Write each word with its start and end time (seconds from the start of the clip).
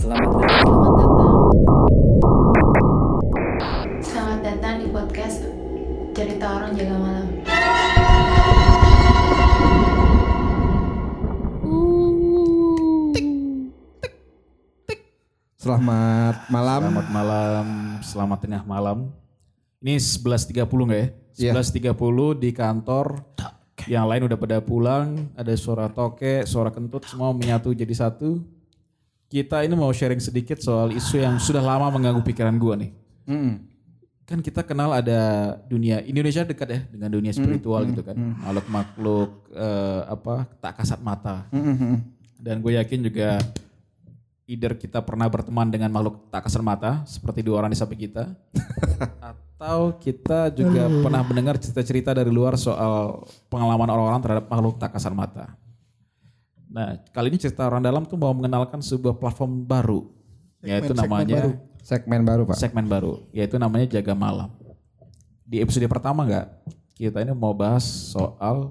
Selamat 0.00 0.32
datang. 0.32 0.48
Selamat 0.64 0.96
datang. 0.96 1.36
Selamat 4.00 4.40
datang 4.40 4.74
di 4.80 4.86
podcast 4.88 5.44
Cerita 6.16 6.46
Orang 6.56 6.72
Jaga 6.72 6.96
Malam. 6.96 7.28
Selamat 15.60 16.36
malam. 16.48 16.80
Selamat 16.80 17.08
malam, 17.12 17.66
selamat 18.00 18.38
tengah 18.40 18.62
malam. 18.64 19.12
Ini 19.84 20.00
11.30 20.00 20.64
nggak 20.64 20.96
ya? 20.96 21.08
Iya. 21.52 21.52
11.30 21.60 22.40
di 22.40 22.50
kantor. 22.56 23.20
Yang 23.84 24.06
lain 24.08 24.22
udah 24.32 24.38
pada 24.40 24.64
pulang, 24.64 25.28
ada 25.36 25.52
suara 25.60 25.92
toke, 25.92 26.48
suara 26.48 26.72
kentut, 26.72 27.04
semua 27.04 27.36
menyatu 27.36 27.76
jadi 27.76 27.92
satu. 27.92 28.59
Kita 29.30 29.62
ini 29.62 29.78
mau 29.78 29.94
sharing 29.94 30.18
sedikit 30.18 30.58
soal 30.58 30.90
isu 30.90 31.22
yang 31.22 31.38
sudah 31.38 31.62
lama 31.62 31.86
mengganggu 31.94 32.18
pikiran 32.26 32.58
gua 32.58 32.74
nih. 32.74 32.90
Mm. 33.30 33.70
Kan 34.26 34.42
kita 34.42 34.66
kenal 34.66 34.90
ada 34.90 35.54
dunia 35.70 36.02
Indonesia 36.02 36.42
dekat 36.42 36.68
ya 36.70 36.80
dengan 36.90 37.14
dunia 37.14 37.30
spiritual 37.30 37.86
gitu 37.86 38.02
kan. 38.02 38.18
Makhluk-makhluk 38.18 39.30
eh, 39.54 40.02
apa 40.10 40.50
tak 40.58 40.82
kasat 40.82 40.98
mata. 40.98 41.46
Dan 42.40 42.58
gue 42.58 42.74
yakin 42.74 43.06
juga 43.06 43.38
either 44.50 44.74
kita 44.74 44.98
pernah 45.06 45.30
berteman 45.30 45.70
dengan 45.70 45.94
makhluk 45.94 46.26
tak 46.26 46.50
kasat 46.50 46.62
mata 46.66 47.06
seperti 47.06 47.46
dua 47.46 47.62
orang 47.62 47.70
di 47.70 47.78
samping 47.78 48.10
kita 48.10 48.34
atau 49.30 49.94
kita 49.94 50.50
juga 50.50 50.90
pernah 50.90 51.22
mendengar 51.22 51.54
cerita-cerita 51.60 52.10
dari 52.10 52.34
luar 52.34 52.58
soal 52.58 53.22
pengalaman 53.46 53.86
orang-orang 53.94 54.20
terhadap 54.24 54.50
makhluk 54.50 54.80
tak 54.82 54.90
kasat 54.96 55.14
mata. 55.14 55.54
Nah, 56.70 57.02
kali 57.10 57.34
ini 57.34 57.38
cerita 57.42 57.66
orang 57.66 57.82
dalam 57.82 58.06
tuh 58.06 58.14
mau 58.14 58.30
mengenalkan 58.30 58.78
sebuah 58.78 59.18
platform 59.18 59.66
baru 59.66 60.06
yaitu 60.62 60.92
namanya 60.92 61.56
Segmen 61.80 62.22
baru 62.22 62.44
pak. 62.44 62.56
segmen 62.60 62.86
baru 62.86 63.26
yaitu 63.34 63.58
namanya 63.58 63.90
Jaga 63.90 64.14
Malam. 64.14 64.54
Di 65.42 65.58
episode 65.58 65.90
pertama 65.90 66.22
nggak 66.22 66.46
kita 66.94 67.26
ini 67.26 67.34
mau 67.34 67.50
bahas 67.50 67.82
soal 67.82 68.70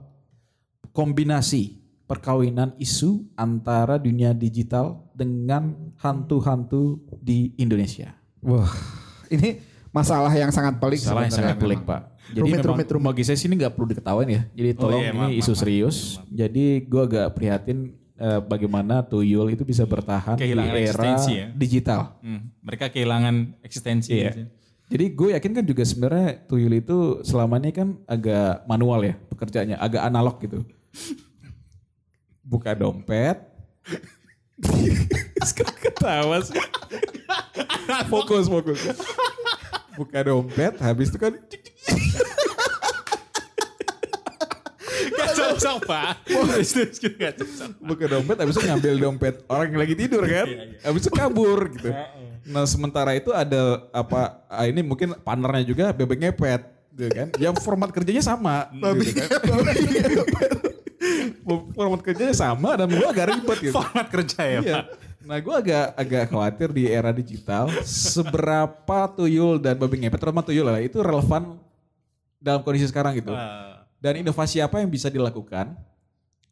kombinasi 0.96 1.82
perkawinan 2.08 2.72
isu 2.80 3.28
antara 3.36 4.00
dunia 4.00 4.32
digital 4.32 5.04
dengan 5.12 5.76
hantu-hantu 6.00 7.04
di 7.20 7.52
Indonesia. 7.60 8.16
Wah 8.40 8.72
ini 9.28 9.60
masalah 9.90 10.32
yang 10.34 10.52
sangat 10.54 10.78
pelik. 10.78 11.02
Salah 11.02 11.26
yang 11.26 11.34
sangat 11.34 11.58
pelik 11.58 11.82
memang. 11.82 11.90
pak. 11.90 12.02
Jadi 12.30 12.40
Rumit, 12.46 12.58
memang 12.62 12.70
rumit, 12.78 12.88
rumit. 12.94 13.06
bagi 13.10 13.24
saya 13.26 13.38
sini 13.42 13.58
nggak 13.58 13.74
perlu 13.74 13.88
diketawain 13.90 14.30
ya. 14.30 14.42
Jadi 14.54 14.70
tolong 14.78 15.02
iya, 15.02 15.10
ini 15.10 15.18
maaf, 15.18 15.40
isu 15.42 15.52
maaf, 15.54 15.62
serius. 15.66 15.98
Jadi 16.30 16.66
gue 16.86 17.02
agak 17.02 17.28
prihatin 17.34 17.78
eh, 18.16 18.40
bagaimana 18.46 19.02
tuyul 19.02 19.50
itu 19.50 19.66
bisa 19.66 19.82
bertahan 19.90 20.38
Kehilangan 20.38 20.76
di 20.78 20.82
era 20.86 21.14
ya. 21.26 21.46
digital. 21.58 22.00
Hmm, 22.22 22.54
mereka 22.62 22.86
kehilangan 22.94 23.58
eksistensi. 23.66 24.14
Iya. 24.14 24.30
gitu. 24.30 24.44
Jadi 24.90 25.06
gue 25.14 25.30
yakin 25.38 25.52
kan 25.54 25.66
juga 25.66 25.84
sebenarnya 25.86 26.28
tuyul 26.46 26.74
itu 26.74 26.98
selama 27.22 27.62
ini 27.62 27.70
kan 27.74 27.98
agak 28.06 28.66
manual 28.66 29.02
ya 29.06 29.18
pekerjaannya, 29.30 29.78
agak 29.78 30.02
analog 30.06 30.38
gitu. 30.42 30.66
Buka 32.46 32.74
dompet. 32.74 33.38
Sekarang 35.50 35.78
ketawa 35.82 36.38
sih. 36.46 36.58
Fokus, 38.14 38.46
fokus. 38.46 38.82
Buka 40.00 40.24
dompet, 40.24 40.74
habis 40.80 41.12
itu 41.12 41.20
kan 41.20 41.36
Gak 45.10 45.30
cocok 45.34 45.78
pak. 45.86 46.12
Terus 46.24 46.70
terus 46.72 46.98
gitu, 46.98 47.16
gak 47.16 47.34
cocok. 47.36 47.70
buka 47.82 48.06
dompet, 48.08 48.36
habis 48.38 48.56
itu 48.56 48.64
ngambil 48.64 48.94
dompet 48.98 49.36
orang 49.46 49.68
yang 49.70 49.80
lagi 49.80 49.96
tidur 49.96 50.24
kan, 50.24 50.48
habis 50.82 51.02
itu 51.02 51.12
kabur 51.12 51.60
gitu. 51.70 51.90
Nah 52.46 52.64
sementara 52.64 53.12
itu 53.14 53.30
ada 53.30 53.84
apa? 53.92 54.40
ah, 54.48 54.64
Ini 54.64 54.80
mungkin 54.82 55.14
partnernya 55.18 55.66
juga 55.66 55.92
bebek 55.92 56.20
ngepet, 56.22 56.62
gitu 56.94 57.10
kan? 57.12 57.28
Yang 57.36 57.56
format 57.60 57.90
kerjanya 57.92 58.24
sama, 58.24 58.72
gitu 58.72 59.12
kan? 59.20 59.30
format 61.72 62.00
kerjanya 62.00 62.36
sama 62.36 62.76
dan 62.76 62.88
gue 62.88 63.04
agak 63.04 63.26
ribet 63.30 63.58
gitu. 63.62 63.74
Format 63.74 64.08
kerja 64.08 64.40
ya 64.40 64.60
Iya. 64.60 64.76
pak. 64.76 64.86
Nah 65.20 65.38
gue 65.44 65.52
agak 65.52 65.86
agak 66.00 66.24
khawatir 66.32 66.70
di 66.72 66.84
era 66.88 67.12
digital 67.12 67.68
seberapa 67.84 69.00
tuyul 69.12 69.60
dan 69.60 69.76
babi 69.76 70.00
ngepet 70.00 70.20
terutama 70.20 70.44
tuyul 70.44 70.64
lah 70.64 70.80
itu 70.80 71.04
relevan 71.04 71.60
dalam 72.40 72.64
kondisi 72.64 72.88
sekarang 72.88 73.20
gitu. 73.20 73.36
Wah. 73.36 73.84
Dan 74.00 74.24
inovasi 74.24 74.64
apa 74.64 74.80
yang 74.80 74.88
bisa 74.88 75.12
dilakukan 75.12 75.76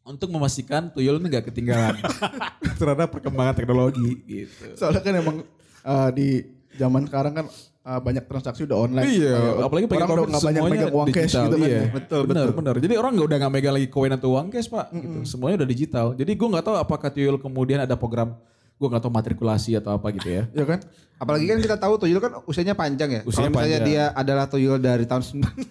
untuk 0.04 0.28
memastikan 0.28 0.92
tuyul 0.92 1.16
ini 1.16 1.26
nggak 1.32 1.48
ketinggalan 1.48 1.96
terhadap 2.80 3.08
perkembangan 3.08 3.56
teknologi 3.56 4.20
gitu. 4.28 4.76
Soalnya 4.76 5.00
kan 5.00 5.14
emang 5.16 5.36
uh, 5.84 6.08
di 6.12 6.44
zaman 6.76 7.08
sekarang 7.08 7.32
kan 7.40 7.46
uh, 7.88 8.00
banyak 8.04 8.24
transaksi 8.28 8.68
udah 8.68 8.78
online. 8.84 9.08
Iya, 9.08 9.32
Kayak 9.32 9.64
apalagi 9.64 9.86
pakai 9.88 10.04
orang 10.04 10.12
udah 10.12 10.28
nggak 10.28 10.44
banyak 10.44 10.62
megang 10.68 10.92
uang 10.92 11.08
cash 11.08 11.32
digital, 11.32 11.44
gitu 11.44 11.56
kan. 11.56 11.68
iya. 11.68 11.80
Betul, 11.88 12.22
benar, 12.28 12.44
betul. 12.44 12.56
benar. 12.60 12.74
Jadi 12.84 12.94
orang 13.00 13.12
nggak 13.16 13.28
udah 13.32 13.38
nggak 13.40 13.52
megang 13.56 13.74
lagi 13.80 13.88
koin 13.88 14.12
atau 14.12 14.28
uang 14.36 14.46
cash 14.52 14.68
pak. 14.68 14.86
Gitu. 14.92 15.18
Semuanya 15.24 15.56
udah 15.64 15.68
digital. 15.68 16.06
Jadi 16.12 16.32
gue 16.36 16.48
nggak 16.52 16.64
tahu 16.68 16.76
apakah 16.76 17.08
tuyul 17.08 17.36
kemudian 17.40 17.80
ada 17.80 17.96
program 17.96 18.36
gue 18.78 18.86
nggak 18.86 19.02
tahu 19.02 19.12
matrikulasi 19.12 19.74
atau 19.74 19.98
apa 19.98 20.14
gitu 20.14 20.30
ya. 20.30 20.46
Ya 20.54 20.64
kan? 20.64 20.78
Apalagi 21.18 21.50
kan 21.50 21.58
kita 21.58 21.76
tahu 21.76 21.98
tuyul 21.98 22.22
kan 22.22 22.38
usianya 22.46 22.78
panjang 22.78 23.10
ya. 23.10 23.20
Usianya 23.26 23.50
Kalau 23.50 23.58
misalnya 23.58 23.80
panjang. 23.82 23.90
dia 23.90 24.04
adalah 24.14 24.46
tuyul 24.46 24.78
dari 24.78 25.02
tahun 25.02 25.22
sembilan- 25.26 25.56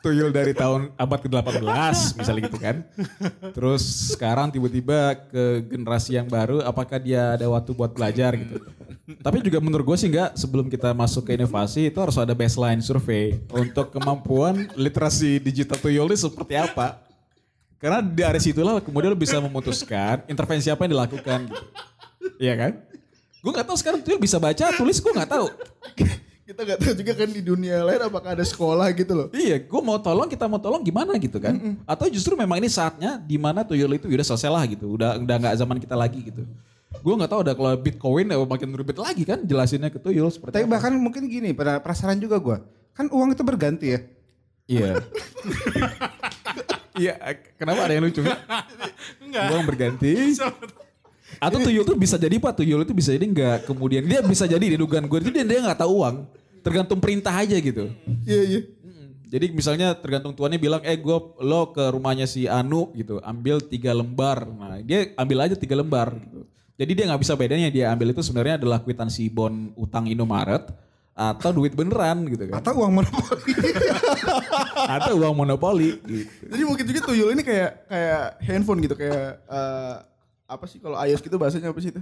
tuyul 0.00 0.32
dari 0.32 0.56
tahun 0.56 0.96
abad 0.96 1.20
ke-18 1.20 1.60
misalnya 2.16 2.42
gitu 2.48 2.56
kan. 2.58 2.76
Terus 3.52 4.16
sekarang 4.16 4.48
tiba-tiba 4.48 5.12
ke 5.28 5.60
generasi 5.68 6.16
yang 6.16 6.24
baru 6.24 6.64
apakah 6.64 6.96
dia 6.96 7.36
ada 7.36 7.44
waktu 7.52 7.76
buat 7.76 7.92
belajar 7.92 8.32
gitu. 8.32 8.64
Tapi 9.20 9.44
juga 9.44 9.60
menurut 9.60 9.84
gue 9.84 9.98
sih 10.00 10.08
enggak 10.08 10.40
sebelum 10.40 10.72
kita 10.72 10.96
masuk 10.96 11.28
ke 11.28 11.36
inovasi 11.36 11.92
itu 11.92 11.98
harus 12.00 12.16
ada 12.16 12.32
baseline 12.32 12.80
survei 12.80 13.44
untuk 13.52 13.92
kemampuan 13.92 14.72
literasi 14.72 15.36
digital 15.36 15.76
tuyul 15.76 16.08
ini 16.08 16.16
seperti 16.16 16.56
apa. 16.56 17.09
Karena 17.80 18.04
dari 18.04 18.40
situlah 18.44 18.76
kemudian 18.84 19.10
lo 19.10 19.18
bisa 19.18 19.40
memutuskan 19.40 20.20
intervensi 20.28 20.68
apa 20.68 20.84
yang 20.84 20.92
dilakukan 21.00 21.48
gitu. 21.48 21.64
Iya 22.36 22.54
kan? 22.60 22.72
Gue 23.40 23.50
gak 23.56 23.66
tahu 23.72 23.76
sekarang 23.80 24.00
tuyul 24.04 24.20
bisa 24.20 24.36
baca, 24.36 24.68
tulis 24.76 25.00
gue 25.00 25.12
gak 25.16 25.32
tahu. 25.32 25.48
Kita 26.50 26.66
nggak 26.66 26.82
tahu 26.82 26.94
juga 26.98 27.12
kan 27.14 27.30
di 27.30 27.42
dunia 27.46 27.78
lain 27.86 28.10
apakah 28.10 28.34
ada 28.34 28.42
sekolah 28.42 28.90
gitu 28.90 29.14
loh. 29.14 29.28
Iya, 29.30 29.62
gue 29.62 29.80
mau 29.86 30.02
tolong, 30.02 30.26
kita 30.26 30.50
mau 30.50 30.58
tolong 30.58 30.82
gimana 30.82 31.14
gitu 31.14 31.38
kan? 31.38 31.78
Atau 31.86 32.10
justru 32.10 32.34
memang 32.34 32.58
ini 32.58 32.66
saatnya 32.66 33.22
di 33.22 33.38
mana 33.38 33.62
tuyul 33.62 33.94
itu 33.94 34.10
udah 34.10 34.26
selesai 34.26 34.50
lah 34.50 34.66
gitu, 34.66 34.98
udah 34.98 35.14
udah 35.22 35.36
nggak 35.46 35.54
zaman 35.62 35.78
kita 35.78 35.94
lagi 35.94 36.26
gitu. 36.26 36.42
Gue 37.06 37.14
nggak 37.14 37.30
tahu 37.30 37.40
ada 37.46 37.54
kalau 37.54 37.70
Bitcoin 37.78 38.34
ya 38.34 38.36
makin 38.42 38.74
ribet 38.74 38.98
lagi 38.98 39.22
kan 39.22 39.46
jelasinnya 39.46 39.94
ke 39.94 40.02
tuyul 40.02 40.26
seperti 40.26 40.58
Tapi 40.58 40.66
apa. 40.66 40.74
bahkan 40.74 40.90
mungkin 40.98 41.30
gini, 41.30 41.54
pada 41.54 41.78
penasaran 41.78 42.18
juga 42.18 42.42
gue. 42.42 42.56
Kan 42.98 43.06
uang 43.14 43.30
itu 43.30 43.46
berganti 43.46 43.86
ya. 43.94 44.00
Iya. 44.66 44.92
Iya, 47.00 47.14
kenapa 47.56 47.88
ada 47.88 47.92
yang 47.96 48.04
lucu? 48.04 48.20
Enggak. 49.24 49.46
Uang 49.48 49.64
berganti. 49.64 50.12
Atau 51.44 51.62
tuyul 51.62 51.86
itu 51.86 51.94
bisa 51.96 52.20
jadi 52.20 52.36
pak, 52.36 52.60
tuyul 52.60 52.84
itu 52.84 52.92
bisa 52.92 53.16
jadi 53.16 53.24
nggak 53.24 53.70
kemudian 53.70 54.02
dia 54.04 54.20
bisa 54.20 54.44
jadi 54.44 54.60
di 54.60 54.76
dugaan 54.76 55.06
gue 55.08 55.18
itu 55.22 55.30
dia 55.30 55.46
dia 55.46 55.62
nggak 55.62 55.80
tahu 55.80 56.02
uang, 56.02 56.26
tergantung 56.60 56.98
perintah 57.00 57.32
aja 57.32 57.56
gitu. 57.56 57.88
Iya 58.26 58.42
iya. 58.44 58.60
Jadi 59.30 59.46
misalnya 59.54 59.94
tergantung 59.94 60.34
tuannya 60.34 60.58
bilang, 60.58 60.82
eh 60.82 60.98
gue 60.98 61.16
lo 61.38 61.70
ke 61.70 61.84
rumahnya 61.94 62.26
si 62.26 62.50
Anu 62.50 62.90
gitu, 62.98 63.22
ambil 63.22 63.62
tiga 63.62 63.94
lembar. 63.94 64.42
Nah 64.42 64.82
dia 64.82 65.14
ambil 65.14 65.46
aja 65.46 65.54
tiga 65.54 65.78
lembar 65.78 66.18
gitu. 66.18 66.42
Jadi 66.74 66.92
dia 66.98 67.04
nggak 67.06 67.22
bisa 67.22 67.38
bedanya 67.38 67.70
dia 67.70 67.94
ambil 67.94 68.10
itu 68.10 68.26
sebenarnya 68.26 68.58
adalah 68.58 68.82
kwitansi 68.82 69.30
bon 69.30 69.70
utang 69.78 70.10
Indomaret 70.10 70.66
atau 71.20 71.52
duit 71.52 71.76
beneran 71.76 72.24
gitu 72.32 72.48
kan. 72.48 72.64
Atau 72.64 72.80
uang 72.80 72.96
monopoli. 72.96 73.52
Atau 74.96 75.20
uang 75.20 75.34
monopoli 75.36 76.00
gitu. 76.08 76.48
Jadi 76.48 76.62
mungkin 76.64 76.84
juga 76.88 77.00
tuyul 77.12 77.36
ini 77.36 77.44
kayak 77.44 77.84
kayak 77.92 78.24
handphone 78.40 78.80
gitu 78.80 78.96
kayak 78.96 79.44
uh, 79.44 80.00
apa 80.48 80.64
sih 80.64 80.80
kalau 80.80 80.96
iOS 80.96 81.20
gitu 81.20 81.36
bahasanya 81.36 81.76
apa 81.76 81.80
sih 81.84 81.92
itu? 81.92 82.00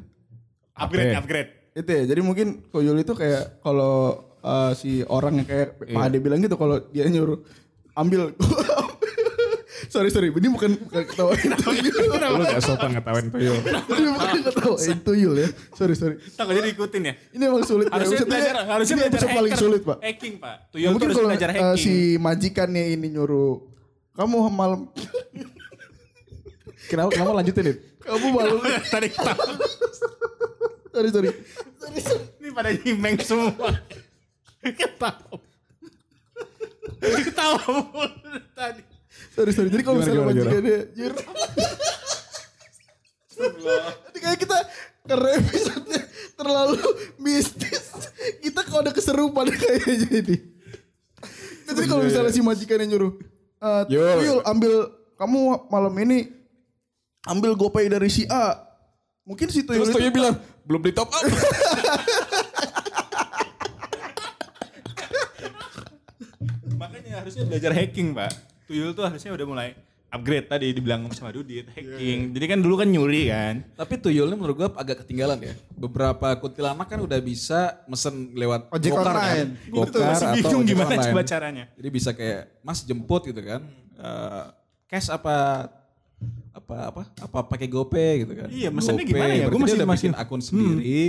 Upgrade, 0.78 1.10
Oke. 1.10 1.18
upgrade. 1.18 1.50
Itu 1.74 1.90
ya. 1.90 2.02
Jadi 2.06 2.20
mungkin 2.22 2.46
tuyul 2.70 3.02
itu 3.02 3.10
kayak 3.18 3.58
kalau 3.58 4.22
uh, 4.38 4.70
si 4.78 5.02
orang 5.10 5.42
yang 5.42 5.46
kayak 5.50 5.68
Pak 5.82 6.02
Ade 6.06 6.18
bilang 6.22 6.38
gitu 6.38 6.54
kalau 6.54 6.78
dia 6.94 7.10
nyuruh 7.10 7.42
ambil 7.98 8.30
sorry 9.88 10.08
sorry 10.08 10.28
ini 10.28 10.48
bukan 10.48 10.70
ketawain 10.88 11.50
tuyul 11.54 11.92
Lu 12.12 12.42
gak 12.42 12.60
sopan 12.60 12.92
ngetawain 12.92 13.26
tuyul. 13.28 13.56
ini 13.98 14.08
bukan 14.10 14.28
ketawain 14.44 14.98
tuyul 15.00 15.34
ya 15.34 15.48
sorry 15.72 15.94
sorry 15.94 16.16
Tak 16.32 16.46
jadi 16.46 16.68
ikutin 16.70 17.02
ya. 17.02 17.14
ini 17.32 17.42
emang 17.42 17.62
sulit 17.62 17.86
Harusnya 17.86 18.20
Maksudnya 18.20 18.28
belajar, 18.30 18.54
harusnya 18.66 18.94
ini 18.94 19.02
belajar 19.04 19.28
paling 19.30 19.54
sulit 19.54 19.80
pak 19.82 19.96
Hacking 20.00 20.34
pak. 20.36 20.54
Ya, 20.54 20.68
Tuyul 20.70 20.84
tuh 20.84 20.92
mungkin 20.92 21.06
harus 21.06 21.16
kalau 21.16 21.28
belajar 21.28 21.48
uh, 21.48 21.54
hacking. 21.54 21.76
si 21.78 21.94
majikannya 22.16 22.84
ini 22.90 23.06
nyuruh 23.10 23.52
kamu 24.12 24.36
malam 24.48 24.80
Kenapa, 26.86 27.08
kenapa 27.10 27.32
lanjutin 27.34 27.64
Dit? 27.66 27.78
kamu 28.00 28.26
malam 28.30 28.56
Tadi 28.92 29.08
ketawa. 29.08 29.44
sorry 30.88 31.08
sorry 31.10 31.30
Ini 32.38 32.48
pada 32.50 32.70
nyimeng 32.70 33.16
semua. 33.18 33.52
Ketawa. 34.60 35.12
Ketawa 36.98 37.60
tadi. 38.52 38.82
Sorry 39.38 39.52
sorry 39.54 39.70
jadi 39.70 39.82
kalau 39.86 40.02
misalnya 40.02 40.18
gimana, 40.18 40.34
gimana? 40.34 40.50
majikannya 40.50 40.78
nyuruh 40.98 41.22
Jadi 43.38 44.18
kayak 44.18 44.38
kita 44.42 44.58
karena 45.06 45.28
episode 45.38 45.86
terlalu 46.34 46.82
mistis. 47.22 47.86
Kita 48.42 48.66
kalau 48.66 48.82
udah 48.82 48.94
keserupan 48.94 49.46
kayaknya 49.54 50.10
ini. 50.10 50.36
Jadi 51.68 51.86
kalau 51.86 52.02
misalnya 52.02 52.32
si 52.34 52.42
majikan 52.42 52.82
yang 52.82 52.90
nyuruh, 52.96 53.12
eh, 53.62 53.82
Yo. 53.92 54.02
Tuyul 54.18 54.40
ambil 54.42 54.90
kamu 55.14 55.70
malam 55.70 55.94
ini 56.02 56.32
ambil 57.28 57.54
gopay 57.54 57.86
dari 57.86 58.10
si 58.10 58.26
A. 58.26 58.58
Mungkin 59.22 59.52
si 59.52 59.62
Tuyul 59.62 59.86
Terus 59.86 60.00
itu 60.00 60.10
bilang, 60.10 60.40
belum 60.64 60.82
di 60.82 60.92
top 60.96 61.12
up. 61.12 61.22
Makanya 66.80 67.20
harusnya 67.20 67.44
belajar 67.44 67.76
hacking, 67.76 68.16
Pak. 68.16 68.47
Tuyul 68.68 68.92
tuh 68.92 69.00
harusnya 69.02 69.32
udah 69.32 69.46
mulai 69.48 69.68
upgrade 70.08 70.44
tadi 70.44 70.72
dibilang 70.72 71.08
sama 71.12 71.28
Dudit 71.28 71.68
hacking. 71.68 72.32
Jadi 72.32 72.44
kan 72.44 72.58
dulu 72.60 72.76
kan 72.76 72.88
nyuri 72.88 73.28
kan. 73.28 73.64
Tapi 73.74 73.94
tuyulnya 73.96 74.36
menurut 74.36 74.56
gue 74.56 74.68
agak 74.70 75.04
ketinggalan 75.04 75.40
ya. 75.42 75.54
Beberapa 75.70 76.36
kuntilanak 76.36 76.84
kan 76.84 76.96
udah 76.98 77.16
bisa 77.18 77.80
mesen 77.84 78.32
lewat 78.32 78.68
Ojek 78.68 78.92
Gokar 78.92 79.04
online. 79.10 79.28
Kan? 79.32 79.48
Gokar 79.68 80.00
masih 80.06 80.26
atau 80.26 80.36
bingung 80.38 80.60
ojek 80.60 80.68
gimana 80.68 80.88
online. 80.90 81.04
coba 81.08 81.20
caranya. 81.24 81.64
Jadi 81.76 81.88
bisa 81.88 82.10
kayak 82.12 82.40
Mas 82.60 82.80
jemput 82.82 83.22
gitu 83.24 83.40
kan. 83.40 83.60
Eh, 83.96 84.44
cash 84.86 85.08
apa 85.08 85.68
apa 86.50 86.76
apa 86.88 87.00
apa 87.20 87.38
pakai 87.46 87.68
GoPay 87.68 88.12
gitu 88.24 88.32
kan. 88.34 88.48
Iya, 88.48 88.68
mesennya 88.68 89.04
GoPay. 89.04 89.12
gimana 89.12 89.32
ya? 89.32 89.44
Gua 89.44 89.44
Berarti 89.46 89.56
masih- 89.58 89.68
dia 89.68 89.76
udah 89.76 89.88
masih- 89.88 90.08
bikin 90.08 90.16
akun 90.16 90.40
sendiri 90.40 91.00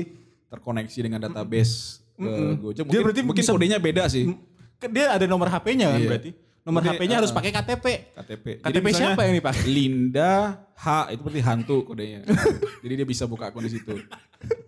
terkoneksi 0.49 0.99
dengan 1.01 1.19
database 1.21 1.73
ke 2.13 2.31
Gojek. 2.57 2.75
Dia 2.75 2.83
Mungkin, 2.83 2.99
berarti 3.01 3.21
mungkin 3.23 3.43
bisa- 3.43 3.53
kodenya 3.55 3.79
beda 3.79 4.03
sih. 4.07 4.27
Kan 4.75 4.89
Dia 4.91 5.11
ada 5.11 5.23
nomor 5.23 5.47
HP-nya 5.47 5.87
kan 5.89 5.99
Iya. 5.99 6.09
berarti. 6.09 6.31
Nomor 6.69 6.85
HP-nya 6.85 7.17
harus 7.17 7.33
uh, 7.33 7.37
pakai 7.41 7.49
KTP. 7.49 7.85
KTP. 8.13 8.45
KTP 8.61 8.85
misalnya 8.85 9.17
siapa 9.17 9.21
yang 9.25 9.35
dipakai? 9.41 9.65
Linda 9.65 10.33
H 10.77 10.85
itu 11.11 11.21
berarti 11.25 11.41
hantu 11.41 11.77
kodenya. 11.81 12.21
Jadi 12.85 12.93
dia 12.93 13.07
bisa 13.09 13.25
buka 13.25 13.49
akun 13.49 13.65
di 13.65 13.73
situ. 13.73 13.97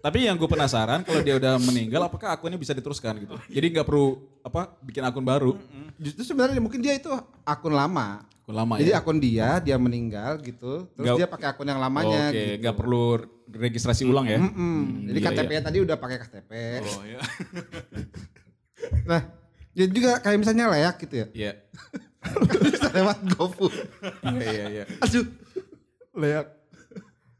Tapi 0.01 0.25
yang 0.25 0.35
gue 0.35 0.49
penasaran 0.49 1.05
kalau 1.05 1.21
dia 1.21 1.37
udah 1.37 1.61
meninggal 1.61 2.01
apakah 2.09 2.33
akunnya 2.33 2.57
bisa 2.57 2.73
diteruskan 2.73 3.21
gitu. 3.21 3.37
Jadi 3.47 3.65
nggak 3.77 3.85
perlu 3.85 4.17
apa 4.41 4.73
bikin 4.81 5.05
akun 5.05 5.21
baru. 5.21 5.53
Justru 6.01 6.33
sebenarnya 6.33 6.57
mungkin 6.57 6.81
dia 6.81 6.97
itu 6.97 7.13
akun 7.45 7.71
lama. 7.71 8.25
Akun 8.41 8.57
lama 8.57 8.81
Jadi 8.81 8.91
ya. 8.91 8.99
akun 8.99 9.17
dia, 9.21 9.49
dia 9.61 9.77
meninggal 9.77 10.41
gitu. 10.41 10.89
Terus 10.97 11.05
Nggak- 11.05 11.19
dia 11.21 11.27
pakai 11.29 11.47
akun 11.53 11.69
yang 11.69 11.79
lamanya 11.79 12.33
Oke, 12.33 12.35
gitu. 12.35 12.59
nggak 12.65 12.75
perlu 12.75 13.03
registrasi 13.47 14.03
ulang 14.03 14.25
ya. 14.25 14.41
Mm-mm. 14.41 15.05
Jadi 15.07 15.19
iya, 15.21 15.27
KTP-nya 15.29 15.61
tadi 15.63 15.77
udah 15.79 15.95
pakai 16.01 16.17
KTP. 16.17 16.51
Oh 16.81 17.03
iya. 17.05 17.21
Nah, 19.05 19.21
ya 19.71 19.85
juga 19.85 20.19
kayak 20.19 20.37
misalnya 20.37 20.65
leak 20.69 20.95
gitu 21.01 21.15
ya. 21.17 21.27
Iya. 21.31 21.51
Bisa 22.61 22.89
lewat 22.91 23.17
GoFood. 23.29 23.73
Iya 24.31 24.47
iya 24.47 24.65
iya. 24.69 24.83
Aduh. 24.97 25.25
leak. 26.13 26.47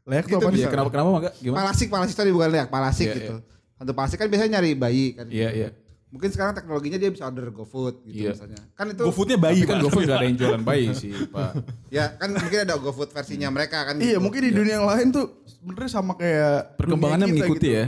Leak 0.02 0.24
Gitu 0.24 0.32
tuh 0.32 0.38
apa 0.38 0.48
bisa. 0.48 0.52
nih? 0.52 0.60
Iya, 0.60 0.68
kenapa 0.68 0.88
kenapa 0.90 1.08
enggak? 1.14 1.34
Gimana? 1.38 1.58
Palasik, 1.60 1.88
palasik 1.88 2.16
tadi 2.16 2.30
bukan 2.30 2.48
leak, 2.50 2.68
palasik 2.68 3.06
Iya, 3.06 3.16
gitu. 3.16 3.34
Hantu 3.76 3.92
palasik 3.92 4.16
kan 4.16 4.26
biasanya 4.26 4.50
nyari 4.56 4.70
bayi 4.74 5.06
kan. 5.12 5.26
Iya 5.28 5.50
iya. 5.52 5.68
Mungkin 6.08 6.28
sekarang 6.28 6.52
teknologinya 6.52 6.98
dia 6.98 7.08
bisa 7.08 7.24
order 7.24 7.48
GoFood 7.48 8.04
gitu 8.04 8.20
Iya. 8.22 8.32
misalnya. 8.34 8.60
Kan 8.74 8.86
itu 8.90 9.02
GoFoodnya 9.02 9.38
bayi 9.38 9.60
kan 9.62 9.76
Pak. 9.76 9.82
GoFood 9.82 10.02
nggak 10.02 10.18
ada 10.18 10.26
yang 10.26 10.36
jualan 10.36 10.62
bayi 10.62 10.86
sih, 10.92 11.12
Pak. 11.26 11.50
ya 11.96 12.04
kan 12.12 12.28
mungkin 12.32 12.58
ada 12.60 12.74
GoFood 12.76 13.10
versinya 13.10 13.48
mereka 13.48 13.78
kan 13.82 13.94
Iya 13.96 14.04
gitu. 14.10 14.20
mungkin 14.20 14.40
di 14.42 14.52
dunia 14.52 14.74
yang 14.76 14.84
lain 14.84 15.08
tuh 15.08 15.24
sebenarnya 15.46 15.90
sama 15.90 16.12
kayak 16.14 16.76
Perkembangannya 16.76 17.26
mengikuti 17.28 17.68
gitu. 17.68 17.78
ya. 17.78 17.84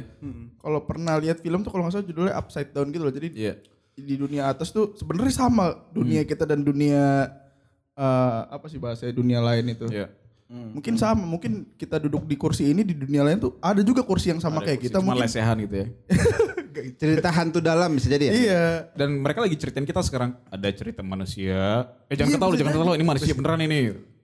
Kalau 0.56 0.81
pernah 0.81 1.14
lihat 1.19 1.37
film 1.38 1.61
tuh 1.61 1.69
kalau 1.69 1.85
nggak 1.85 1.93
salah 1.93 2.06
judulnya 2.06 2.35
Upside 2.35 2.70
Down 2.70 2.88
gitu 2.88 3.02
loh. 3.02 3.12
Jadi 3.12 3.29
Iya. 3.35 3.55
Di 3.94 4.14
dunia 4.14 4.46
atas 4.46 4.69
tuh 4.69 4.93
sebenarnya 4.94 5.31
sama 5.32 5.75
dunia 5.91 6.23
kita 6.23 6.43
dan 6.43 6.61
dunia 6.61 7.31
eh, 7.94 8.41
apa 8.50 8.67
sih 8.67 8.76
bahasa 8.76 9.06
dunia 9.08 9.38
lain 9.38 9.70
itu. 9.70 9.87
Iya. 9.87 10.11
Mungkin 10.55 10.94
sama, 10.94 11.25
mungkin 11.26 11.67
kita 11.75 11.99
duduk 11.99 12.31
di 12.31 12.38
kursi 12.38 12.70
ini 12.70 12.87
di 12.87 12.94
dunia 12.94 13.26
lain 13.26 13.43
tuh 13.43 13.58
ada 13.58 13.82
juga 13.82 14.06
kursi 14.06 14.31
yang 14.31 14.38
sama 14.38 14.62
kayak 14.62 14.87
kita 14.87 15.02
Cuma 15.02 15.11
mungkin. 15.11 15.26
lesehan 15.26 15.56
gitu 15.67 15.75
ya. 15.82 15.87
Cerita 17.00 17.31
hantu 17.31 17.58
dalam 17.58 17.91
bisa 17.91 18.06
jadi 18.06 18.31
ya. 18.31 18.32
Iya. 18.35 18.64
Dan 18.94 19.19
mereka 19.19 19.43
lagi 19.43 19.55
ceritain 19.55 19.82
kita 19.82 19.99
sekarang 20.02 20.35
ada 20.46 20.69
cerita 20.70 21.02
manusia. 21.02 21.91
Eh 22.06 22.14
jangan 22.14 22.31
Iya, 22.31 22.38
ketawa 22.38 22.52
jangan 22.55 22.70
jadi. 22.70 22.79
ketawa 22.82 22.94
ini 22.94 23.06
manusia 23.06 23.35
beneran 23.35 23.61
ini. 23.62 23.81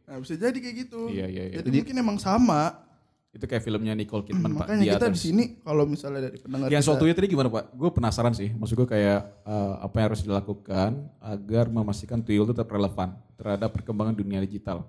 Nah, 0.06 0.16
bisa 0.18 0.34
jadi 0.34 0.54
kayak 0.54 0.76
gitu. 0.86 1.00
Iya, 1.08 1.26
iya, 1.26 1.42
iya. 1.50 1.54
Jadi 1.62 1.78
mungkin 1.82 1.96
emang 1.98 2.18
sama. 2.18 2.89
Itu 3.30 3.46
kayak 3.46 3.62
filmnya 3.62 3.94
Nicole 3.94 4.26
Kidman 4.26 4.58
Pak. 4.58 4.66
Makanya 4.66 4.82
di 4.82 4.90
kita 4.90 5.06
atas. 5.06 5.14
di 5.14 5.20
sini 5.22 5.44
kalau 5.62 5.86
misalnya 5.86 6.20
dari 6.26 6.38
pendengar 6.42 6.66
Yang 6.66 6.82
soal 6.90 6.98
tadi 6.98 7.28
gimana 7.30 7.46
Pak? 7.46 7.64
Gue 7.78 7.90
penasaran 7.94 8.34
sih. 8.34 8.50
Maksud 8.50 8.74
gue 8.74 8.88
kayak 8.90 9.20
eh, 9.46 9.74
apa 9.78 9.94
yang 10.02 10.06
harus 10.10 10.22
dilakukan 10.26 10.90
agar 11.22 11.64
memastikan 11.70 12.18
Tuyul 12.26 12.50
tetap 12.50 12.66
relevan 12.66 13.14
terhadap 13.38 13.70
perkembangan 13.70 14.18
dunia 14.18 14.42
digital. 14.42 14.82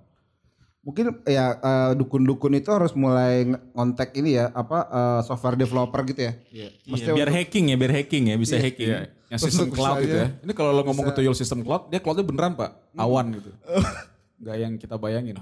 Mungkin 0.81 1.21
ya 1.29 1.53
eh, 1.61 1.91
dukun-dukun 1.93 2.57
itu 2.57 2.73
harus 2.73 2.97
mulai 2.97 3.45
ngontek 3.77 4.17
ini 4.17 4.41
ya 4.41 4.49
apa 4.57 4.89
eh, 4.89 5.21
software 5.21 5.53
developer 5.53 6.01
gitu 6.09 6.21
ya. 6.25 6.33
Iya, 6.49 7.13
biar 7.13 7.29
hacking 7.29 7.69
ya, 7.69 7.75
biar 7.77 7.93
hacking 7.93 8.23
ya, 8.33 8.35
bisa 8.41 8.57
hacking. 8.57 8.89
Yang 9.29 9.53
sistem 9.53 9.69
Untuk 9.69 9.77
cloud 9.77 10.01
gitu 10.01 10.17
ya. 10.17 10.27
Ini 10.41 10.51
kalau 10.57 10.73
lo 10.73 10.81
ngomong 10.81 11.13
ke 11.13 11.13
Tuyul 11.21 11.38
sistem 11.38 11.61
cloud, 11.61 11.93
dia 11.93 12.01
cloudnya 12.01 12.25
beneran 12.25 12.57
Pak. 12.57 12.97
Awan 12.97 13.38
gitu. 13.38 13.53
Gak 14.49 14.57
yang 14.57 14.73
kita 14.81 14.97
bayangin. 14.97 15.38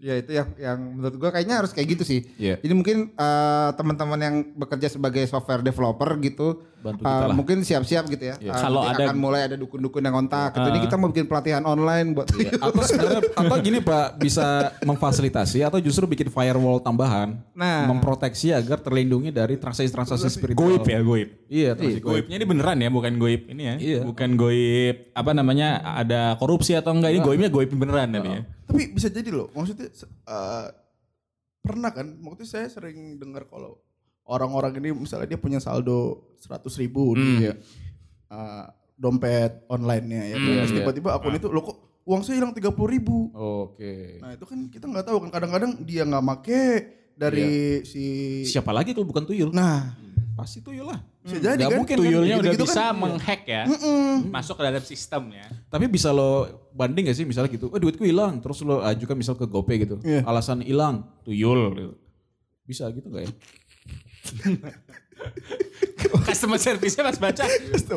Ya 0.00 0.16
itu 0.16 0.32
yang 0.32 0.48
yang 0.56 0.78
menurut 0.96 1.14
gua 1.14 1.28
kayaknya 1.28 1.60
harus 1.60 1.70
kayak 1.70 1.92
gitu 1.92 2.02
sih. 2.02 2.24
Iya. 2.34 2.56
Jadi 2.56 2.72
mungkin 2.72 2.96
eh, 3.10 3.68
teman-teman 3.74 4.16
yang 4.16 4.36
bekerja 4.54 4.88
sebagai 4.88 5.20
software 5.24 5.60
developer 5.60 6.08
gitu 6.18 6.64
Bantu 6.80 7.04
lah. 7.04 7.28
mungkin 7.30 7.60
siap-siap 7.60 8.08
gitu 8.08 8.24
ya. 8.26 8.34
Iya. 8.38 8.48
Eh, 8.48 8.56
Kalau 8.58 8.80
ada- 8.82 9.04
akan 9.04 9.16
mulai 9.16 9.44
ada 9.44 9.54
dukun-dukun 9.54 10.00
yang 10.00 10.16
kontak. 10.16 10.52
gitu. 10.52 10.64
Ini 10.66 10.80
kita 10.80 10.96
mau 10.96 11.08
bikin 11.08 11.26
pelatihan 11.26 11.60
online 11.62 12.12
buat 12.12 12.32
Atau 12.64 12.80
sebenarnya 12.80 13.20
atau 13.30 13.56
gini 13.58 13.78
Pak 13.78 14.06
bisa 14.16 14.46
memfasilitasi 14.80 15.60
atau 15.60 15.76
justru 15.78 16.04
bikin 16.06 16.28
firewall 16.28 16.78
tambahan, 16.78 17.36
Nah. 17.52 17.84
memproteksi 17.84 18.50
agar 18.50 18.78
terlindungi 18.78 19.28
dari 19.28 19.54
transaksi-transaksi 19.54 20.28
spiritual. 20.30 20.64
Goib 20.72 20.84
ya, 20.86 21.00
goib. 21.00 21.28
Iya, 21.46 21.70
transaksi 21.74 22.00
goib. 22.00 22.24
Goibnya 22.24 22.36
ini 22.36 22.46
beneran 22.46 22.76
ya, 22.78 22.88
bukan 22.88 23.12
goib 23.14 23.42
ini 23.46 23.62
ya. 23.62 23.74
Iya. 23.76 24.00
Bukan 24.02 24.30
goib 24.34 24.96
apa 25.12 25.30
namanya 25.30 25.68
ada 25.84 26.32
korupsi 26.34 26.72
atau 26.72 26.92
enggak 26.92 27.12
ini 27.12 27.20
goibnya 27.20 27.48
goib 27.48 27.68
beneran 27.70 28.08
tapi 28.10 28.30
ya. 28.30 28.42
Tapi 28.70 28.94
bisa 28.94 29.10
jadi 29.10 29.30
loh, 29.34 29.50
maksudnya 29.50 29.90
eh, 29.90 30.66
pernah 31.58 31.90
kan, 31.90 32.06
waktu 32.22 32.46
itu 32.46 32.54
saya 32.54 32.70
sering 32.70 33.18
dengar 33.18 33.50
kalau 33.50 33.82
orang-orang 34.30 34.78
ini 34.78 34.94
misalnya 34.94 35.34
dia 35.34 35.40
punya 35.42 35.58
saldo 35.58 36.30
100 36.38 36.70
ribu 36.78 37.18
di 37.18 37.50
eh, 37.50 38.64
dompet 38.94 39.66
online-nya 39.66 40.22
ya. 40.30 40.36
Terus 40.38 40.70
iya. 40.70 40.76
tiba-tiba 40.80 41.18
akun 41.18 41.34
itu, 41.34 41.50
lo 41.50 41.66
kok 41.66 41.76
uang 42.06 42.22
saya 42.22 42.38
hilang 42.38 42.54
30 42.54 42.70
ribu. 42.94 43.34
Oke. 43.34 44.22
Nah 44.22 44.38
itu 44.38 44.44
kan 44.46 44.70
kita 44.70 44.86
nggak 44.86 45.06
tahu 45.10 45.18
kan, 45.26 45.30
kadang-kadang 45.34 45.82
dia 45.82 46.06
nggak 46.06 46.24
make 46.24 46.62
dari 47.18 47.82
si... 47.84 48.04
Siapa 48.48 48.72
lagi 48.72 48.96
kalau 48.96 49.04
bukan 49.04 49.28
tuyul? 49.28 49.50
Nah, 49.52 49.92
Pasti 50.40 50.58
tuyul 50.60 50.86
lah. 50.86 51.00
bisa 51.20 51.36
jadi 51.36 51.52
Nggak 51.54 51.68
kan. 51.68 51.78
mungkin 51.78 51.96
Tuyulnya 51.96 52.36
udah 52.36 52.44
gitu-gitu 52.48 52.64
bisa 52.64 52.82
kan. 52.82 52.96
menghack 52.96 53.42
ya. 53.44 53.62
Masuk 54.26 54.54
ke 54.54 54.62
dalam 54.62 54.82
sistem 54.82 55.22
ya. 55.30 55.46
Tapi 55.66 55.84
bisa 55.86 56.08
lo 56.10 56.30
banding 56.70 57.04
gak 57.04 57.14
sih 57.14 57.24
misalnya 57.24 57.50
gitu, 57.50 57.66
oh 57.66 57.76
duitku 57.76 58.02
hilang, 58.02 58.38
terus 58.38 58.60
lo 58.60 58.80
ajukan 58.80 59.14
misal 59.14 59.34
ke 59.34 59.44
GoPay 59.44 59.76
gitu. 59.80 59.96
Iya. 60.00 60.24
Alasan 60.24 60.60
hilang, 60.60 61.04
tuyul 61.22 61.60
gitu. 61.72 61.92
Bisa 62.64 62.88
gitu 62.88 63.06
gak 63.06 63.24
ya? 63.24 63.30
Customer 66.22 66.56
service-nya 66.56 67.04
Mas 67.04 67.18
baca. 67.18 67.44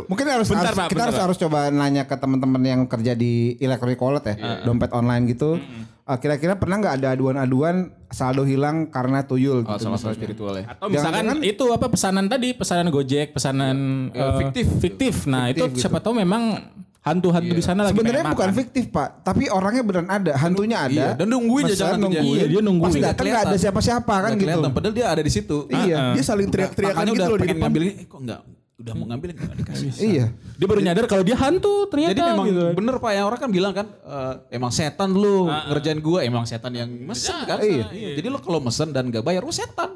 Mungkin 0.05 0.25
harus, 0.27 0.47
Bentar, 0.47 0.65
harus- 0.67 0.77
Pak, 0.77 0.87
kita 0.87 0.93
bentar, 0.93 1.07
harus 1.07 1.15
Pak. 1.15 1.23
harus 1.23 1.37
coba 1.39 1.59
nanya 1.69 2.03
ke 2.03 2.15
teman-teman 2.15 2.61
yang 2.61 2.81
kerja 2.83 3.13
di 3.13 3.55
electronic 3.57 3.95
wallet 3.97 4.25
ya, 4.25 4.35
dompet 4.61 4.91
online 4.91 5.23
gitu. 5.29 5.55
Eh, 6.03 6.17
kira-kira 6.17 6.53
pernah 6.53 6.75
nggak 6.77 6.95
ada 6.99 7.07
aduan-aduan 7.11 7.75
saldo 8.09 8.43
hilang 8.43 8.87
karena 8.87 9.23
tuyul 9.23 9.63
Oh, 9.63 9.71
gitu 9.71 9.87
sama-sama 9.87 10.11
misalnya. 10.11 10.19
spiritual 10.19 10.53
ya. 10.53 10.65
Atau 10.67 10.85
misalkan 10.87 11.23
Jangan-jangan- 11.23 11.47
itu 11.49 11.63
apa 11.69 11.87
pesanan 11.87 12.25
tadi, 12.27 12.49
pesanan 12.51 12.87
Gojek, 12.89 13.27
pesanan 13.31 13.77
Ya, 14.09 14.19
eh, 14.21 14.33
fiktif. 14.37 14.65
Fiktif. 14.77 15.15
Nah, 15.25 15.47
Fiktif 15.47 15.63
itu 15.69 15.79
siapa 15.79 15.97
tahu 15.97 16.19
memang 16.19 16.59
hantu-hantu 16.99 17.51
di 17.51 17.59
sana 17.59 17.83
lagi 17.83 17.95
Sebenarnya 17.95 18.23
bukan 18.25 18.35
makan. 18.45 18.51
fiktif 18.53 18.85
pak, 18.89 19.23
tapi 19.23 19.47
orangnya 19.47 19.79
beneran 19.81 20.07
ada, 20.09 20.31
hantunya 20.37 20.77
ada. 20.81 20.91
Iya, 20.91 21.09
dan 21.15 21.27
nungguin 21.29 21.63
jajanan 21.69 21.91
tuh 21.93 22.03
nungguin. 22.05 22.23
dia. 22.25 22.35
Iya, 22.37 22.45
dia 22.49 22.61
nungguin. 22.61 22.83
Pas 22.85 22.93
Nggak 22.93 23.07
datang 23.09 23.25
nggak 23.25 23.43
ada 23.45 23.57
siapa-siapa 23.57 24.13
kan 24.13 24.29
gitu. 24.29 24.41
kelihatan, 24.41 24.71
padahal 24.71 24.93
dia 24.93 25.07
ada 25.07 25.21
di 25.21 25.31
situ. 25.31 25.57
Iya. 25.67 25.99
Dia 26.13 26.23
saling 26.25 26.47
teriak-teriakan 26.47 27.03
gitu 27.05 27.11
udah 27.13 27.27
loh 27.29 27.37
di 27.37 27.43
depan. 27.45 27.59
ngambilin, 27.61 27.91
eh 27.93 28.05
kok 28.05 28.19
enggak 28.21 28.39
udah 28.83 28.93
mau 28.99 29.05
ngambil 29.07 29.29
enggak 29.31 29.55
dikasih. 29.63 29.89
Iya. 30.11 30.25
Dia 30.59 30.67
baru 30.67 30.81
nyadar 30.83 31.05
kalau 31.07 31.23
dia 31.23 31.39
hantu 31.39 31.87
ternyata 31.87 32.19
Jadi 32.19 32.21
memang 32.35 32.45
gitu. 32.51 32.63
bener 32.75 32.95
pak 32.99 33.11
yang 33.15 33.25
orang 33.31 33.39
kan 33.39 33.49
bilang 33.49 33.73
kan 33.73 33.87
eh, 33.87 34.33
emang 34.59 34.71
setan 34.75 35.09
lu 35.15 35.47
ngerjain 35.47 35.99
gua 36.03 36.19
emang 36.27 36.43
setan 36.43 36.75
yang 36.75 36.91
mesen 36.91 37.37
kan. 37.47 37.63
Iya. 37.63 37.87
Jadi 38.19 38.27
lu 38.27 38.37
kalau 38.43 38.59
mesen 38.59 38.91
dan 38.91 39.07
gak 39.07 39.23
bayar 39.23 39.41
lu 39.47 39.55
setan. 39.55 39.95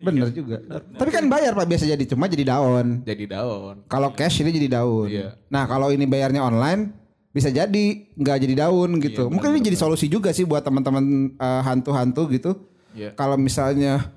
Bener 0.00 0.32
juga. 0.32 0.56
Tapi 0.96 1.10
kan 1.12 1.28
bayar 1.28 1.52
pak 1.52 1.68
biasa 1.68 1.84
jadi 1.84 2.04
cuma 2.08 2.24
jadi 2.24 2.56
daun. 2.56 3.04
Jadi 3.04 3.24
daun. 3.28 3.84
Kalau 3.84 4.08
cash 4.16 4.40
ini 4.40 4.50
jadi 4.56 4.80
daun. 4.80 5.12
Iya. 5.12 5.36
Nah 5.52 5.68
kalau 5.68 5.92
ini 5.92 6.08
bayarnya 6.08 6.40
online 6.40 6.96
bisa 7.30 7.52
jadi 7.52 7.84
nggak 8.16 8.36
jadi 8.40 8.54
daun 8.66 8.96
gitu. 9.04 9.28
Mungkin 9.28 9.52
ini 9.52 9.60
jadi 9.60 9.76
solusi 9.76 10.08
juga 10.08 10.32
sih 10.32 10.48
buat 10.48 10.64
teman-teman 10.64 11.36
eh, 11.36 11.62
hantu-hantu 11.68 12.24
gitu. 12.32 12.56
Iya. 12.96 13.12
Kalau 13.12 13.36
misalnya 13.36 14.08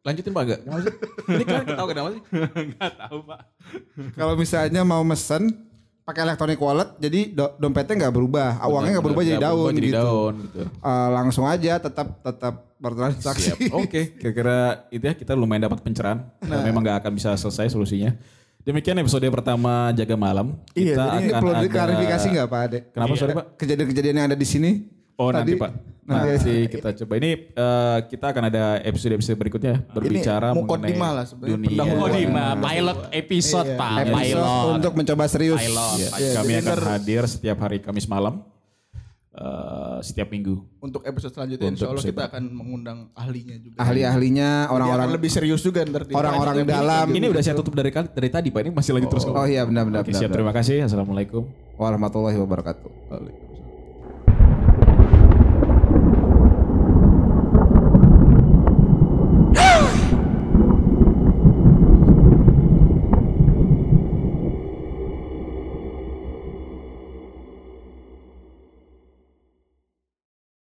Lanjutin 0.00 0.32
pak 0.32 0.42
gak? 0.46 0.60
Ini 1.28 1.44
kalian 1.44 1.64
ketawa 1.66 1.86
kenapa 1.86 2.08
sih? 2.10 2.22
Enggak 2.32 2.92
tahu, 2.96 3.18
Pak. 3.22 3.40
kalau 4.16 4.32
misalnya 4.32 4.80
mau 4.80 5.02
mesen 5.02 5.52
pakai 6.02 6.24
electronic 6.24 6.58
wallet 6.58 6.90
jadi 6.96 7.20
do- 7.30 7.54
dompetnya 7.56 7.94
nggak 8.00 8.14
berubah, 8.14 8.56
Ah, 8.56 8.66
uangnya 8.66 8.96
nggak 8.96 9.04
berubah 9.04 9.22
jadi 9.22 9.36
Nggak 9.36 9.44
berubah 9.46 9.62
daun 9.62 9.78
jadi 9.78 9.86
gitu. 9.86 9.98
daun 10.00 10.34
gitu. 10.42 10.60
Eh, 10.64 11.08
langsung 11.12 11.44
aja 11.44 11.72
tetap 11.78 12.08
tetap 12.18 12.54
bertransaksi. 12.76 13.48
Siap. 13.54 13.76
Oke, 13.76 14.00
kira-kira 14.18 14.58
itu 14.88 15.04
ya 15.04 15.12
kita 15.12 15.32
lumayan 15.32 15.62
dapat 15.62 15.78
pencerahan. 15.80 16.24
Nah. 16.40 16.64
memang 16.64 16.80
nggak 16.80 16.98
akan 16.98 17.12
bisa 17.12 17.30
selesai 17.34 17.68
solusinya. 17.68 18.16
Demikian 18.60 18.96
episode 18.98 19.24
pertama 19.26 19.88
Jaga 19.90 20.16
Malam. 20.16 20.52
Iya, 20.72 20.92
Kita 20.92 21.04
jadi 21.14 21.26
akan 21.28 21.40
perlu 21.40 21.52
ada- 21.54 21.64
diklarifikasi 21.64 22.26
nggak 22.30 22.46
Pak 22.46 22.60
Ade? 22.62 22.78
Kenapa 22.90 23.12
sorry 23.14 23.32
Pak? 23.32 23.46
Kejadian-kejadian 23.56 24.14
yang 24.16 24.26
ada 24.26 24.36
di 24.36 24.44
sini? 24.44 24.70
Oh 25.16 25.30
nanti, 25.30 25.54
tadi- 25.54 25.60
Pak. 25.60 25.70
nanti- 26.02 26.30
Nanti 26.32 26.54
kita 26.68 26.88
coba. 26.96 27.12
Ini 27.16 27.30
eh, 27.50 27.98
kita 28.06 28.26
akan 28.28 28.42
ada 28.46 28.64
episode-episode 28.82 29.36
berikutnya 29.36 29.74
berbicara 29.88 30.50
mukodimah 30.52 31.10
lah 31.12 31.24
sebenarnya, 31.24 31.54
dunia. 31.54 31.68
pendahuluan. 31.70 31.98
Mukodimah, 32.02 32.50
pilot 32.58 32.98
episode 33.12 33.68
Pak. 33.74 33.90
Episode 34.00 34.18
Pilot. 34.42 34.70
untuk 34.74 34.92
mencoba 34.94 35.24
serius. 35.26 35.60
Pilot. 35.60 35.98
Ya, 36.18 36.30
kami 36.36 36.52
akan 36.58 36.78
hadir 36.88 37.22
setiap 37.24 37.56
hari 37.60 37.78
Kamis 37.78 38.06
malam. 38.06 38.42
eh, 39.30 39.98
setiap 40.02 40.26
minggu. 40.28 40.58
Untuk 40.82 41.06
episode 41.06 41.30
selanjutnya 41.30 41.70
Untuk 41.70 41.78
insya 41.78 41.88
Allah 41.88 42.02
kita 42.02 42.22
akan 42.28 42.42
mengundang 42.50 42.98
ahlinya 43.14 43.56
juga. 43.56 43.78
Ahli-ahlinya 43.78 44.68
orang-orang 44.68 45.14
lebih 45.14 45.30
serius 45.30 45.62
juga 45.62 45.86
ntar. 45.86 46.02
orang-orang 46.10 46.66
dalam. 46.66 47.06
Ini 47.08 47.30
udah 47.30 47.38
saya 47.38 47.54
tutup 47.54 47.78
dari 47.78 47.94
dari 47.94 48.28
tadi 48.28 48.50
Pak. 48.50 48.60
Ini 48.66 48.70
masih 48.74 48.90
lanjut 48.98 49.08
terus. 49.08 49.24
kok. 49.24 49.32
Oh 49.32 49.46
iya 49.46 49.62
benar 49.62 49.86
benar. 49.86 50.02
Oke, 50.02 50.10
benar, 50.10 50.18
siap. 50.18 50.28
benar. 50.34 50.36
Terima 50.42 50.52
kasih. 50.52 50.76
Assalamualaikum. 50.82 51.46
Warahmatullahi 51.78 52.36
wabarakatuh. 52.42 52.90
Waalaikumsalam. 53.06 53.49